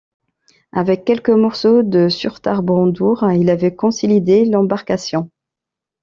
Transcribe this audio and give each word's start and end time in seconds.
Avec 0.71 1.05
quelques 1.05 1.29
morceaux 1.29 1.83
de 1.83 2.09
surtarbrandur 2.09 3.23
il 3.35 3.51
avait 3.51 3.75
consolidé 3.75 4.45
l’embarcation. 4.45 5.29